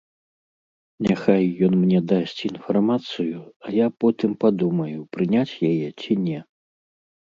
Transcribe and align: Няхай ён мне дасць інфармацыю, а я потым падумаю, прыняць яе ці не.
Няхай 1.07 1.45
ён 1.67 1.73
мне 1.83 1.99
дасць 2.13 2.41
інфармацыю, 2.51 3.37
а 3.67 3.77
я 3.85 3.93
потым 4.07 4.31
падумаю, 4.49 5.09
прыняць 5.17 5.51
яе 5.75 5.89
ці 6.01 6.23
не. 6.29 6.39